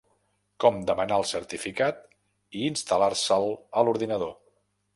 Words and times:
Com 0.63 0.79
demanar 0.89 1.19
el 1.19 1.25
certificat 1.31 2.01
i 2.61 2.65
instal·lar-se'l 2.71 3.49
a 3.51 3.85
l'ordinador. 3.87 4.37